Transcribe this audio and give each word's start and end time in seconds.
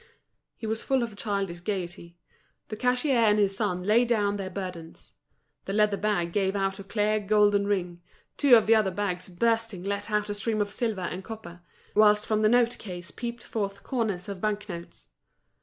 He 0.57 0.65
was 0.65 0.81
full 0.81 1.03
of 1.03 1.13
a 1.13 1.15
childish 1.15 1.59
gaiety. 1.59 2.17
The 2.69 2.75
cashier 2.75 3.19
and 3.19 3.37
his 3.37 3.55
son 3.55 3.83
laid 3.83 4.07
down 4.07 4.35
their 4.37 4.49
burdens. 4.49 5.13
The 5.65 5.73
leather 5.73 5.95
bag 5.95 6.33
gave 6.33 6.55
out 6.55 6.79
a 6.79 6.83
clear, 6.83 7.19
golden 7.19 7.67
ring, 7.67 8.01
two 8.35 8.55
of 8.55 8.65
the 8.65 8.73
other 8.73 8.89
bags 8.89 9.29
bursting 9.29 9.83
let 9.83 10.09
out 10.09 10.27
a 10.31 10.33
stream 10.33 10.59
of 10.59 10.71
silver 10.71 11.01
and 11.01 11.23
copper, 11.23 11.61
whilst 11.93 12.25
from 12.25 12.41
the 12.41 12.49
note 12.49 12.79
case 12.79 13.11
peeped 13.11 13.43
forth 13.43 13.83
corners 13.83 14.27
of 14.27 14.41
bank 14.41 14.67
notes. 14.67 15.11